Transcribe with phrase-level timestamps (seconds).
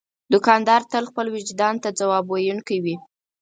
[0.33, 2.95] دوکاندار تل خپل وجدان ته ځواب ویونکی وي.